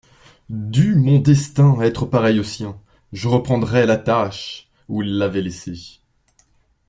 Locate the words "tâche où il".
3.97-5.19